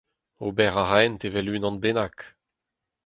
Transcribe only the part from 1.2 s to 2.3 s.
evel unan bennak.